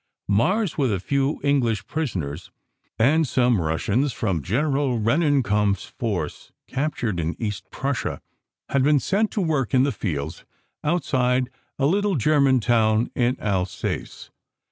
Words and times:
Mars, 0.27 0.79
with 0.79 0.91
a 0.91 0.99
few 0.99 1.39
English 1.43 1.85
prisoners, 1.85 2.49
and 2.97 3.27
some 3.27 3.61
Russians 3.61 4.11
from 4.13 4.41
General 4.41 4.97
Rennenkampf 4.97 5.75
s 5.77 5.83
force 5.83 6.51
captured 6.65 7.19
in 7.19 7.39
East 7.39 7.69
Prussia, 7.69 8.19
had 8.69 8.81
been 8.81 8.99
sent 8.99 9.29
to 9.29 9.41
work 9.41 9.75
in 9.75 9.83
the 9.83 9.91
fields 9.91 10.43
outside 10.83 11.51
a 11.77 11.85
little 11.85 12.15
German 12.15 12.59
town 12.59 13.11
in 13.13 13.39
Alsace. 13.39 14.31